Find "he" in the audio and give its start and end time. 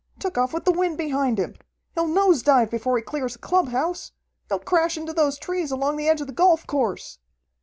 2.97-3.03